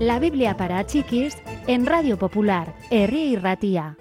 La 0.00 0.18
Biblia 0.18 0.56
para 0.56 0.86
Chiquis 0.86 1.36
en 1.66 1.84
Radio 1.84 2.18
Popular, 2.18 2.74
Herri 2.90 3.20
y 3.20 3.36
Ratía. 3.36 3.98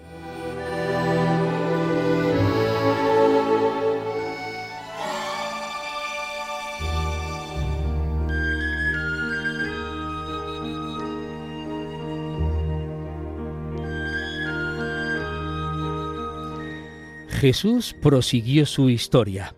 Jesús 17.28 17.94
prosiguió 18.02 18.66
su 18.66 18.90
historia. 18.90 19.54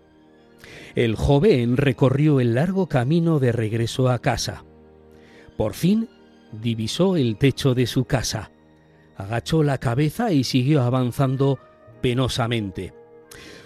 El 0.96 1.16
joven 1.16 1.78
recorrió 1.78 2.40
el 2.40 2.56
largo 2.56 2.88
camino 2.88 3.38
de 3.38 3.52
regreso 3.52 4.10
a 4.10 4.18
casa. 4.18 4.66
Por 5.56 5.76
fin 5.76 6.10
divisó 6.52 7.16
el 7.16 7.38
techo 7.38 7.74
de 7.74 7.88
su 7.88 8.06
casa. 8.06 8.52
Agachó 9.16 9.64
la 9.64 9.78
cabeza 9.78 10.32
y 10.32 10.44
siguió 10.44 10.82
avanzando 10.82 11.60
penosamente. 12.02 12.94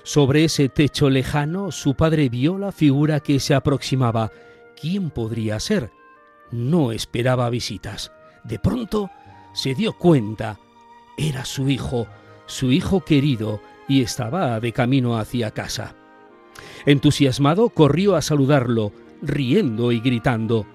Sobre 0.03 0.43
ese 0.43 0.69
techo 0.69 1.09
lejano 1.09 1.71
su 1.71 1.95
padre 1.95 2.29
vio 2.29 2.57
la 2.57 2.71
figura 2.71 3.19
que 3.19 3.39
se 3.39 3.55
aproximaba. 3.55 4.31
¿Quién 4.79 5.09
podría 5.09 5.59
ser? 5.59 5.91
No 6.51 6.91
esperaba 6.91 7.49
visitas. 7.49 8.11
De 8.43 8.59
pronto 8.59 9.09
se 9.53 9.73
dio 9.73 9.93
cuenta. 9.93 10.59
Era 11.17 11.45
su 11.45 11.69
hijo, 11.69 12.07
su 12.45 12.71
hijo 12.71 13.01
querido, 13.03 13.61
y 13.87 14.01
estaba 14.01 14.59
de 14.59 14.73
camino 14.73 15.17
hacia 15.17 15.51
casa. 15.51 15.95
Entusiasmado 16.85 17.69
corrió 17.69 18.15
a 18.15 18.21
saludarlo, 18.21 18.91
riendo 19.21 19.91
y 19.91 19.99
gritando. 19.99 20.65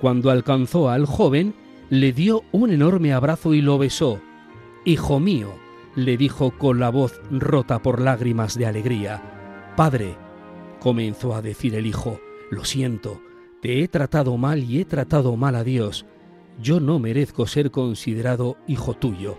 Cuando 0.00 0.30
alcanzó 0.30 0.90
al 0.90 1.06
joven, 1.06 1.54
le 1.90 2.12
dio 2.12 2.42
un 2.52 2.70
enorme 2.70 3.12
abrazo 3.12 3.54
y 3.54 3.62
lo 3.62 3.78
besó. 3.78 4.20
Hijo 4.84 5.18
mío, 5.20 5.54
le 5.94 6.16
dijo 6.16 6.52
con 6.56 6.78
la 6.78 6.90
voz 6.90 7.20
rota 7.30 7.82
por 7.82 8.00
lágrimas 8.00 8.56
de 8.56 8.66
alegría. 8.66 9.72
Padre, 9.76 10.16
comenzó 10.80 11.34
a 11.34 11.42
decir 11.42 11.74
el 11.74 11.86
hijo, 11.86 12.20
lo 12.50 12.64
siento, 12.64 13.20
te 13.60 13.82
he 13.82 13.88
tratado 13.88 14.36
mal 14.36 14.62
y 14.62 14.80
he 14.80 14.84
tratado 14.84 15.36
mal 15.36 15.56
a 15.56 15.64
Dios. 15.64 16.06
Yo 16.62 16.78
no 16.78 16.98
merezco 16.98 17.46
ser 17.46 17.70
considerado 17.70 18.56
hijo 18.66 18.94
tuyo. 18.94 19.38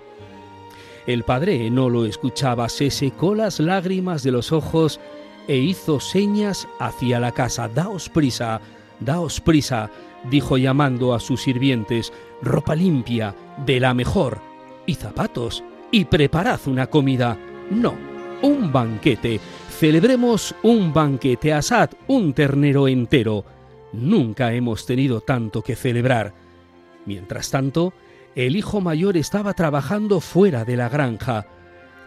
El 1.08 1.24
padre 1.24 1.70
no 1.70 1.90
lo 1.90 2.06
escuchaba, 2.06 2.70
se 2.70 2.92
secó 2.92 3.34
las 3.34 3.60
lágrimas 3.60 4.24
de 4.24 4.32
los 4.32 4.52
ojos 4.52 5.00
e 5.48 5.58
hizo 5.58 6.00
señas 6.00 6.68
hacia 6.80 7.20
la 7.20 7.32
casa. 7.32 7.68
Daos 7.68 8.10
prisa, 8.10 8.62
daos 9.00 9.42
prisa, 9.42 9.90
dijo 10.30 10.58
llamando 10.58 11.14
a 11.14 11.20
sus 11.20 11.44
sirvientes, 11.44 12.14
ropa 12.42 12.76
limpia, 12.76 13.36
de 13.66 13.80
la 13.80 13.94
mejor, 13.94 14.40
y 14.86 14.96
zapatos, 14.96 15.64
y 15.92 16.06
preparad 16.06 16.60
una 16.68 16.88
comida. 16.88 17.38
No, 17.70 17.94
un 18.42 18.72
banquete. 18.72 19.40
Celebremos 19.70 20.56
un 20.64 20.94
banquete, 20.94 21.54
asad 21.54 21.92
un 22.08 22.34
ternero 22.34 22.88
entero. 22.88 23.46
Nunca 23.94 24.54
hemos 24.54 24.86
tenido 24.86 25.22
tanto 25.22 25.62
que 25.62 25.76
celebrar. 25.76 26.34
Mientras 27.06 27.50
tanto, 27.50 27.94
el 28.36 28.56
hijo 28.56 28.82
mayor 28.82 29.18
estaba 29.18 29.54
trabajando 29.54 30.20
fuera 30.20 30.66
de 30.66 30.78
la 30.78 30.90
granja. 30.90 31.48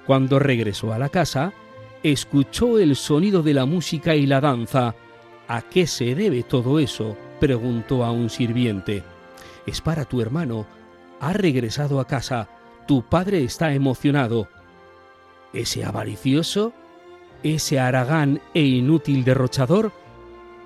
Cuando 0.06 0.38
regresó 0.38 0.92
a 0.92 0.98
la 0.98 1.08
casa, 1.08 1.52
escuchó 2.02 2.78
el 2.78 2.96
sonido 2.96 3.42
de 3.42 3.54
la 3.54 3.66
música 3.66 4.14
y 4.14 4.26
la 4.26 4.40
danza. 4.40 4.94
¿A 5.52 5.60
qué 5.60 5.86
se 5.86 6.14
debe 6.14 6.44
todo 6.44 6.78
eso? 6.78 7.14
preguntó 7.38 8.04
a 8.04 8.10
un 8.10 8.30
sirviente. 8.30 9.02
Es 9.66 9.82
para 9.82 10.06
tu 10.06 10.22
hermano. 10.22 10.64
Ha 11.20 11.34
regresado 11.34 12.00
a 12.00 12.06
casa. 12.06 12.48
Tu 12.88 13.02
padre 13.02 13.44
está 13.44 13.74
emocionado. 13.74 14.48
¿Ese 15.52 15.84
avaricioso? 15.84 16.72
¿Ese 17.42 17.78
aragán 17.78 18.40
e 18.54 18.62
inútil 18.62 19.24
derrochador? 19.24 19.92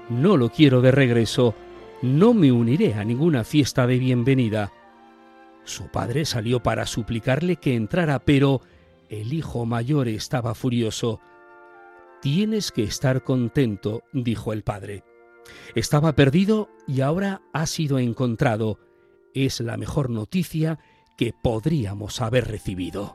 No 0.09 0.37
lo 0.37 0.51
quiero 0.51 0.81
de 0.83 0.93
regreso. 0.93 1.57
No 2.01 2.33
me 2.33 2.53
uniré 2.53 2.95
a 2.95 3.03
ninguna 3.03 3.43
fiesta 3.43 3.89
de 3.89 3.99
bienvenida. 3.99 4.73
Su 5.65 5.89
padre 5.89 6.25
salió 6.25 6.63
para 6.63 6.87
suplicarle 6.87 7.57
que 7.57 7.75
entrara, 7.75 8.21
pero 8.21 8.61
el 9.09 9.33
hijo 9.33 9.67
mayor 9.67 10.07
estaba 10.07 10.55
furioso. 10.55 11.19
Tienes 12.27 12.73
que 12.73 12.83
estar 12.83 13.23
contento, 13.23 14.03
dijo 14.13 14.53
el 14.53 14.65
padre. 14.65 15.05
Estaba 15.77 16.17
perdido 16.17 16.69
y 16.89 17.03
ahora 17.03 17.43
ha 17.53 17.67
sido 17.67 18.01
encontrado. 18.01 18.81
Es 19.33 19.61
la 19.61 19.77
mejor 19.77 20.11
noticia 20.11 20.81
que 21.17 21.33
podríamos 21.41 22.21
haber 22.21 22.49
recibido. 22.49 23.15